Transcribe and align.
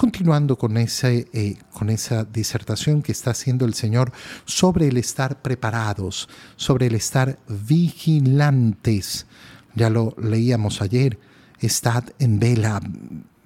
Continuando 0.00 0.56
con, 0.56 0.78
eh, 0.78 1.58
con 1.74 1.90
esa 1.90 2.24
disertación 2.24 3.02
que 3.02 3.12
está 3.12 3.32
haciendo 3.32 3.66
el 3.66 3.74
Señor 3.74 4.12
sobre 4.46 4.88
el 4.88 4.96
estar 4.96 5.42
preparados, 5.42 6.26
sobre 6.56 6.86
el 6.86 6.94
estar 6.94 7.38
vigilantes. 7.46 9.26
Ya 9.74 9.90
lo 9.90 10.16
leíamos 10.16 10.80
ayer, 10.80 11.18
estad 11.58 12.04
en 12.18 12.38
vela, 12.38 12.80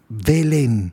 velen, 0.09 0.93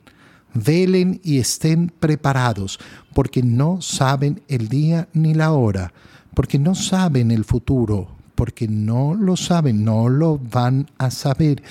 velen 0.55 1.21
y 1.23 1.37
estén 1.37 1.93
preparados, 1.99 2.79
porque 3.13 3.43
no 3.43 3.83
saben 3.83 4.41
el 4.47 4.67
día 4.67 5.09
ni 5.13 5.35
la 5.35 5.51
hora, 5.51 5.93
porque 6.33 6.57
no 6.57 6.73
saben 6.73 7.29
el 7.29 7.45
futuro, 7.45 8.07
porque 8.33 8.67
no 8.67 9.13
lo 9.13 9.37
saben, 9.37 9.85
no 9.85 10.09
lo 10.09 10.39
van 10.39 10.89
a 10.97 11.11
saber. 11.11 11.61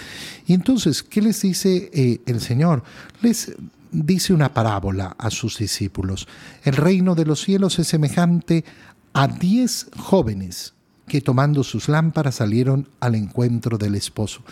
Y 0.46 0.52
entonces, 0.54 1.02
¿qué 1.02 1.20
les 1.20 1.42
dice 1.42 1.90
eh, 1.92 2.20
el 2.26 2.40
Señor? 2.40 2.84
Les 3.20 3.52
dice 3.92 4.32
una 4.32 4.54
parábola 4.54 5.14
a 5.18 5.30
sus 5.30 5.58
discípulos. 5.58 6.28
El 6.62 6.76
reino 6.76 7.14
de 7.14 7.24
los 7.24 7.40
cielos 7.40 7.78
es 7.78 7.88
semejante 7.88 8.64
a 9.12 9.26
diez 9.28 9.88
jóvenes 9.96 10.74
que 11.06 11.20
tomando 11.20 11.64
sus 11.64 11.88
lámparas 11.88 12.36
salieron 12.36 12.88
al 13.00 13.16
encuentro 13.16 13.78
del 13.78 13.96
esposo. 13.96 14.42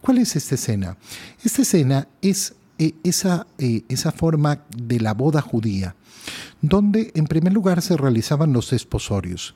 ¿Cuál 0.00 0.18
es 0.18 0.34
esta 0.36 0.54
escena? 0.54 0.96
Esta 1.44 1.62
escena 1.62 2.08
es 2.22 2.54
eh, 2.78 2.94
esa, 3.04 3.46
eh, 3.58 3.82
esa 3.88 4.10
forma 4.10 4.64
de 4.74 5.00
la 5.00 5.12
boda 5.12 5.42
judía, 5.42 5.94
donde 6.62 7.12
en 7.14 7.26
primer 7.26 7.52
lugar 7.52 7.82
se 7.82 7.96
realizaban 7.96 8.52
los 8.52 8.70
desposorios. 8.70 9.54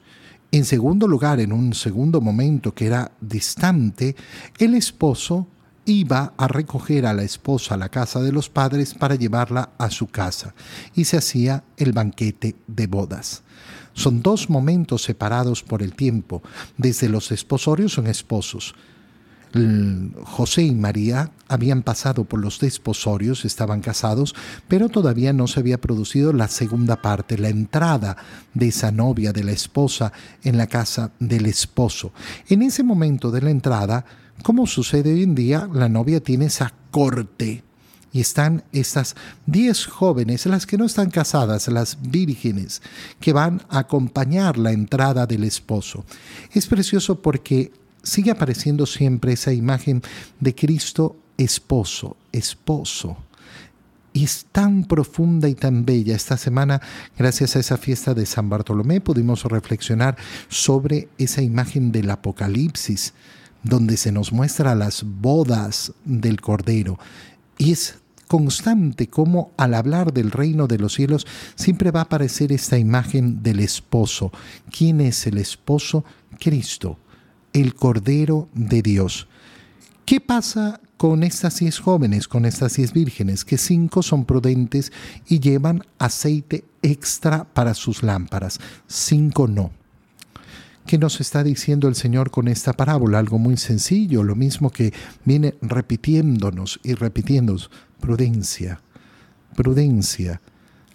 En 0.52 0.64
segundo 0.64 1.08
lugar, 1.08 1.40
en 1.40 1.52
un 1.52 1.74
segundo 1.74 2.20
momento 2.20 2.74
que 2.74 2.86
era 2.86 3.10
distante, 3.20 4.14
el 4.58 4.74
esposo 4.74 5.48
iba 5.86 6.34
a 6.36 6.48
recoger 6.48 7.06
a 7.06 7.14
la 7.14 7.22
esposa 7.22 7.74
a 7.74 7.78
la 7.78 7.88
casa 7.88 8.20
de 8.20 8.32
los 8.32 8.50
padres 8.50 8.92
para 8.92 9.14
llevarla 9.14 9.70
a 9.78 9.90
su 9.90 10.08
casa 10.08 10.54
y 10.94 11.04
se 11.04 11.16
hacía 11.16 11.64
el 11.76 11.92
banquete 11.92 12.56
de 12.66 12.86
bodas. 12.86 13.42
Son 13.94 14.20
dos 14.20 14.50
momentos 14.50 15.02
separados 15.02 15.62
por 15.62 15.82
el 15.82 15.94
tiempo. 15.94 16.42
Desde 16.76 17.08
los 17.08 17.30
desposorios 17.30 17.94
son 17.94 18.08
esposos. 18.08 18.74
José 20.24 20.62
y 20.62 20.74
María 20.74 21.30
habían 21.48 21.82
pasado 21.82 22.24
por 22.24 22.40
los 22.40 22.58
desposorios, 22.58 23.44
estaban 23.44 23.80
casados, 23.80 24.34
pero 24.68 24.88
todavía 24.88 25.32
no 25.32 25.46
se 25.46 25.60
había 25.60 25.80
producido 25.80 26.32
la 26.32 26.48
segunda 26.48 27.00
parte, 27.00 27.38
la 27.38 27.48
entrada 27.48 28.16
de 28.54 28.68
esa 28.68 28.90
novia, 28.90 29.32
de 29.32 29.44
la 29.44 29.52
esposa, 29.52 30.12
en 30.42 30.58
la 30.58 30.66
casa 30.66 31.12
del 31.20 31.46
esposo. 31.46 32.12
En 32.48 32.62
ese 32.62 32.82
momento 32.82 33.30
de 33.30 33.42
la 33.42 33.50
entrada, 33.50 34.04
como 34.42 34.66
sucede 34.66 35.12
hoy 35.12 35.22
en 35.22 35.34
día, 35.34 35.68
la 35.72 35.88
novia 35.88 36.20
tiene 36.20 36.46
esa 36.46 36.72
corte 36.90 37.62
y 38.12 38.20
están 38.20 38.64
estas 38.72 39.14
diez 39.44 39.86
jóvenes, 39.86 40.46
las 40.46 40.66
que 40.66 40.78
no 40.78 40.86
están 40.86 41.10
casadas, 41.10 41.68
las 41.68 41.98
vírgenes, 42.00 42.80
que 43.20 43.32
van 43.32 43.62
a 43.68 43.80
acompañar 43.80 44.56
la 44.56 44.72
entrada 44.72 45.26
del 45.26 45.44
esposo. 45.44 46.04
Es 46.52 46.66
precioso 46.66 47.20
porque 47.20 47.72
sigue 48.06 48.30
apareciendo 48.30 48.86
siempre 48.86 49.32
esa 49.32 49.52
imagen 49.52 50.00
de 50.40 50.54
Cristo 50.54 51.16
esposo, 51.36 52.16
esposo. 52.32 53.16
Y 54.12 54.24
es 54.24 54.46
tan 54.50 54.84
profunda 54.84 55.48
y 55.48 55.54
tan 55.54 55.84
bella. 55.84 56.16
Esta 56.16 56.38
semana, 56.38 56.80
gracias 57.18 57.54
a 57.54 57.58
esa 57.58 57.76
fiesta 57.76 58.14
de 58.14 58.24
San 58.24 58.48
Bartolomé, 58.48 59.02
pudimos 59.02 59.44
reflexionar 59.44 60.16
sobre 60.48 61.08
esa 61.18 61.42
imagen 61.42 61.92
del 61.92 62.08
Apocalipsis, 62.08 63.12
donde 63.62 63.98
se 63.98 64.12
nos 64.12 64.32
muestra 64.32 64.74
las 64.74 65.02
bodas 65.04 65.92
del 66.04 66.40
Cordero. 66.40 66.98
Y 67.58 67.72
es 67.72 67.98
constante 68.26 69.08
como 69.08 69.50
al 69.56 69.74
hablar 69.74 70.12
del 70.12 70.30
reino 70.30 70.66
de 70.66 70.78
los 70.78 70.94
cielos 70.94 71.26
siempre 71.54 71.90
va 71.90 72.00
a 72.00 72.04
aparecer 72.04 72.52
esta 72.52 72.78
imagen 72.78 73.42
del 73.42 73.60
esposo. 73.60 74.32
¿Quién 74.70 75.00
es 75.00 75.26
el 75.26 75.38
esposo? 75.38 76.04
Cristo, 76.38 76.98
el 77.60 77.74
Cordero 77.74 78.50
de 78.52 78.82
Dios. 78.82 79.28
¿Qué 80.04 80.20
pasa 80.20 80.78
con 80.98 81.22
estas 81.22 81.58
diez 81.58 81.78
jóvenes, 81.78 82.28
con 82.28 82.44
estas 82.44 82.76
diez 82.76 82.92
vírgenes? 82.92 83.46
Que 83.46 83.56
cinco 83.56 84.02
son 84.02 84.26
prudentes 84.26 84.92
y 85.26 85.40
llevan 85.40 85.82
aceite 85.98 86.64
extra 86.82 87.44
para 87.44 87.72
sus 87.72 88.02
lámparas, 88.02 88.60
cinco 88.86 89.48
no. 89.48 89.70
¿Qué 90.86 90.98
nos 90.98 91.18
está 91.20 91.42
diciendo 91.42 91.88
el 91.88 91.94
Señor 91.94 92.30
con 92.30 92.46
esta 92.46 92.74
parábola? 92.74 93.18
Algo 93.18 93.38
muy 93.38 93.56
sencillo, 93.56 94.22
lo 94.22 94.36
mismo 94.36 94.68
que 94.70 94.92
viene 95.24 95.54
repitiéndonos 95.62 96.78
y 96.84 96.92
repitiéndonos. 96.92 97.70
Prudencia, 98.00 98.82
prudencia. 99.56 100.42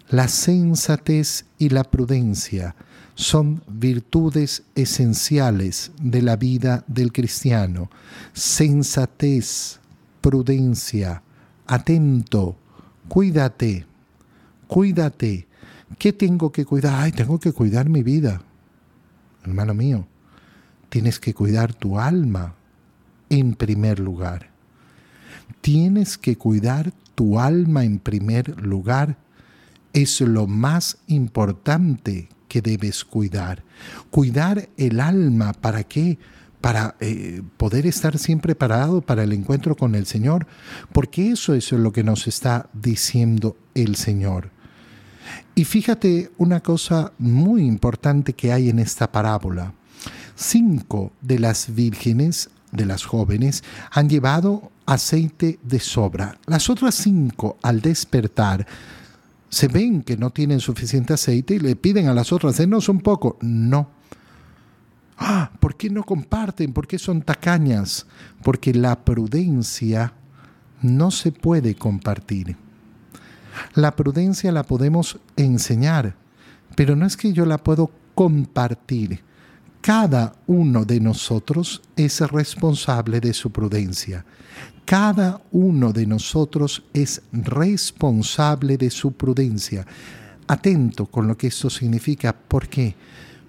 La 0.08 0.28
sensatez 0.28 1.46
y 1.58 1.70
la 1.70 1.82
prudencia 1.84 2.76
son 3.22 3.62
virtudes 3.66 4.64
esenciales 4.74 5.92
de 6.00 6.22
la 6.22 6.36
vida 6.36 6.84
del 6.86 7.12
cristiano. 7.12 7.90
Sensatez, 8.32 9.80
prudencia, 10.20 11.22
atento, 11.66 12.56
cuídate, 13.08 13.86
cuídate. 14.66 15.46
¿Qué 15.98 16.12
tengo 16.12 16.50
que 16.52 16.64
cuidar? 16.64 17.02
Ay, 17.02 17.12
tengo 17.12 17.38
que 17.38 17.52
cuidar 17.52 17.88
mi 17.88 18.02
vida 18.02 18.42
hermano 19.44 19.74
mío, 19.74 20.06
tienes 20.88 21.18
que 21.18 21.34
cuidar 21.34 21.74
tu 21.74 21.98
alma 21.98 22.54
en 23.28 23.54
primer 23.54 23.98
lugar. 23.98 24.50
Tienes 25.60 26.18
que 26.18 26.36
cuidar 26.36 26.92
tu 27.14 27.38
alma 27.38 27.84
en 27.84 27.98
primer 27.98 28.60
lugar. 28.60 29.16
Es 29.92 30.20
lo 30.20 30.46
más 30.46 30.98
importante 31.06 32.28
que 32.52 32.60
debes 32.60 33.02
cuidar. 33.02 33.64
Cuidar 34.10 34.68
el 34.76 35.00
alma, 35.00 35.54
¿para 35.54 35.84
qué? 35.84 36.18
Para 36.60 36.96
eh, 37.00 37.40
poder 37.56 37.86
estar 37.86 38.18
siempre 38.18 38.54
parado 38.54 39.00
para 39.00 39.22
el 39.22 39.32
encuentro 39.32 39.74
con 39.74 39.94
el 39.94 40.04
Señor, 40.04 40.46
porque 40.92 41.30
eso 41.30 41.54
es 41.54 41.72
lo 41.72 41.92
que 41.92 42.04
nos 42.04 42.26
está 42.26 42.68
diciendo 42.74 43.56
el 43.74 43.96
Señor. 43.96 44.50
Y 45.54 45.64
fíjate 45.64 46.30
una 46.36 46.60
cosa 46.60 47.12
muy 47.16 47.62
importante 47.62 48.34
que 48.34 48.52
hay 48.52 48.68
en 48.68 48.80
esta 48.80 49.10
parábola. 49.10 49.72
Cinco 50.36 51.12
de 51.22 51.38
las 51.38 51.74
vírgenes, 51.74 52.50
de 52.70 52.84
las 52.84 53.02
jóvenes, 53.06 53.64
han 53.90 54.10
llevado 54.10 54.70
aceite 54.84 55.58
de 55.62 55.80
sobra. 55.80 56.36
Las 56.44 56.68
otras 56.68 56.96
cinco, 56.96 57.56
al 57.62 57.80
despertar, 57.80 58.66
se 59.52 59.68
ven 59.68 60.02
que 60.02 60.16
no 60.16 60.30
tienen 60.30 60.60
suficiente 60.60 61.12
aceite 61.12 61.54
y 61.54 61.58
le 61.58 61.76
piden 61.76 62.08
a 62.08 62.14
las 62.14 62.32
otras, 62.32 62.56
denos 62.56 62.88
un 62.88 63.00
poco. 63.00 63.36
No. 63.42 63.90
Ah, 65.18 65.50
¿por 65.60 65.76
qué 65.76 65.90
no 65.90 66.04
comparten? 66.04 66.72
¿Por 66.72 66.86
qué 66.86 66.98
son 66.98 67.20
tacañas? 67.20 68.06
Porque 68.42 68.72
la 68.72 69.04
prudencia 69.04 70.14
no 70.80 71.10
se 71.10 71.32
puede 71.32 71.74
compartir. 71.74 72.56
La 73.74 73.94
prudencia 73.94 74.50
la 74.52 74.62
podemos 74.62 75.18
enseñar, 75.36 76.16
pero 76.74 76.96
no 76.96 77.04
es 77.04 77.18
que 77.18 77.34
yo 77.34 77.44
la 77.44 77.58
puedo 77.58 77.90
compartir. 78.14 79.20
Cada 79.82 80.34
uno 80.46 80.86
de 80.86 80.98
nosotros 80.98 81.82
es 81.94 82.22
responsable 82.22 83.20
de 83.20 83.34
su 83.34 83.50
prudencia. 83.50 84.24
Cada 84.84 85.40
uno 85.52 85.92
de 85.92 86.06
nosotros 86.06 86.82
es 86.92 87.22
responsable 87.32 88.76
de 88.76 88.90
su 88.90 89.12
prudencia. 89.12 89.86
Atento 90.46 91.06
con 91.06 91.28
lo 91.28 91.36
que 91.36 91.46
esto 91.46 91.70
significa. 91.70 92.32
¿Por 92.32 92.68
qué? 92.68 92.94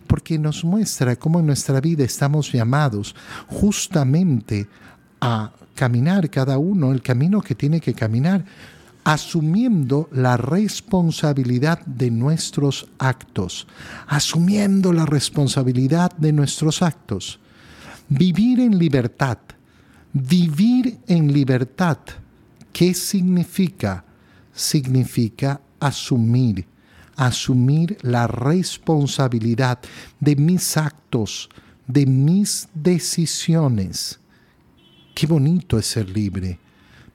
Porque 0.08 0.38
nos 0.38 0.64
muestra 0.64 1.16
cómo 1.16 1.40
en 1.40 1.48
nuestra 1.48 1.82
vida 1.82 2.04
estamos 2.04 2.52
llamados 2.52 3.16
justamente 3.48 4.68
a 5.20 5.52
caminar 5.76 6.30
cada 6.30 6.58
uno 6.58 6.92
el 6.92 7.02
camino 7.02 7.42
que 7.42 7.56
tiene 7.56 7.82
que 7.82 7.94
caminar 7.94 8.46
asumiendo 9.04 10.08
la 10.12 10.38
responsabilidad 10.38 11.80
de 11.86 12.10
nuestros 12.10 12.90
actos, 12.98 13.68
asumiendo 14.08 14.94
la 14.94 15.06
responsabilidad 15.06 16.12
de 16.18 16.32
nuestros 16.32 16.82
actos. 16.82 17.40
Vivir 18.08 18.60
en 18.60 18.78
libertad, 18.78 19.38
vivir 20.14 21.00
en 21.08 21.34
libertad, 21.34 21.98
¿qué 22.72 22.94
significa? 22.94 24.06
Significa 24.54 25.60
asumir, 25.80 26.66
asumir 27.16 27.98
la 28.02 28.28
responsabilidad 28.28 29.80
de 30.20 30.36
mis 30.36 30.78
actos, 30.78 31.50
de 31.88 32.06
mis 32.06 32.70
decisiones. 32.74 34.20
Qué 35.16 35.28
bonito 35.28 35.78
es 35.78 35.88
ser 35.88 36.10
libre, 36.10 36.60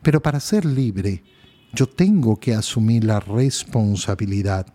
pero 0.03 0.21
para 0.21 0.41
ser 0.41 0.65
libre, 0.65 1.23
yo 1.73 1.87
tengo 1.87 2.39
que 2.39 2.55
asumir 2.55 3.05
la 3.05 3.21
responsabilidad. 3.21 4.67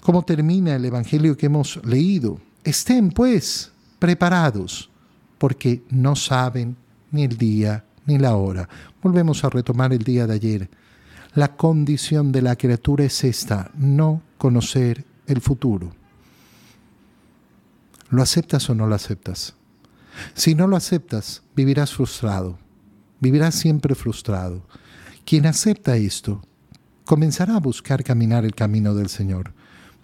¿Cómo 0.00 0.22
termina 0.22 0.74
el 0.74 0.84
Evangelio 0.84 1.36
que 1.36 1.46
hemos 1.46 1.80
leído? 1.84 2.40
Estén 2.64 3.10
pues 3.10 3.70
preparados, 3.98 4.90
porque 5.38 5.82
no 5.90 6.16
saben 6.16 6.76
ni 7.10 7.24
el 7.24 7.36
día 7.36 7.84
ni 8.06 8.18
la 8.18 8.36
hora. 8.36 8.68
Volvemos 9.02 9.44
a 9.44 9.50
retomar 9.50 9.92
el 9.92 10.02
día 10.02 10.26
de 10.26 10.34
ayer. 10.34 10.70
La 11.34 11.56
condición 11.56 12.32
de 12.32 12.42
la 12.42 12.56
criatura 12.56 13.04
es 13.04 13.24
esta, 13.24 13.70
no 13.76 14.22
conocer 14.38 15.04
el 15.26 15.40
futuro. 15.40 15.92
¿Lo 18.08 18.22
aceptas 18.22 18.70
o 18.70 18.74
no 18.74 18.86
lo 18.86 18.94
aceptas? 18.94 19.54
Si 20.34 20.54
no 20.54 20.66
lo 20.66 20.76
aceptas, 20.76 21.42
vivirás 21.54 21.92
frustrado, 21.92 22.58
vivirás 23.20 23.54
siempre 23.54 23.94
frustrado. 23.94 24.62
Quien 25.24 25.46
acepta 25.46 25.96
esto, 25.96 26.40
comenzará 27.04 27.56
a 27.56 27.60
buscar 27.60 28.04
caminar 28.04 28.44
el 28.44 28.54
camino 28.54 28.94
del 28.94 29.08
Señor. 29.08 29.52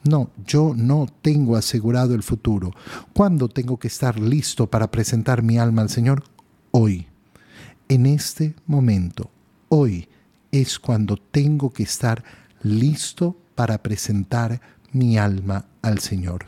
No, 0.04 0.31
yo 0.44 0.75
no 0.76 1.06
tengo 1.22 1.56
asegurado 1.56 2.14
el 2.14 2.25
futuro. 2.25 2.72
¿Cuándo 3.12 3.49
tengo 3.49 3.78
que 3.78 3.87
estar 3.87 4.19
listo 4.19 4.66
para 4.66 4.90
presentar 4.90 5.43
mi 5.43 5.58
alma 5.58 5.82
al 5.82 5.90
Señor? 5.90 6.25
Hoy. 6.74 7.06
En 7.88 8.06
este 8.06 8.54
momento. 8.64 9.30
Hoy 9.69 10.08
es 10.50 10.78
cuando 10.78 11.19
tengo 11.19 11.70
que 11.70 11.82
estar 11.82 12.24
listo 12.62 13.36
para 13.54 13.82
presentar 13.82 14.58
mi 14.90 15.19
alma 15.19 15.66
al 15.82 15.98
Señor. 15.98 16.46